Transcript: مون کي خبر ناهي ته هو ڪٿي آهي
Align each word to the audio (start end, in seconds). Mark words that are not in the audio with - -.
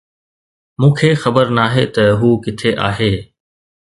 مون 0.79 0.91
کي 0.99 1.09
خبر 1.21 1.45
ناهي 1.57 1.85
ته 1.95 2.05
هو 2.19 2.29
ڪٿي 2.43 2.71
آهي 2.89 3.13